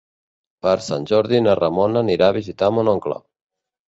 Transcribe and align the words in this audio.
Per 0.67 0.71
Sant 0.85 1.03
Jordi 1.11 1.41
na 1.47 1.53
Ramona 1.59 2.01
anirà 2.05 2.31
a 2.31 2.35
visitar 2.39 2.71
mon 2.79 2.91
oncle. 2.95 3.19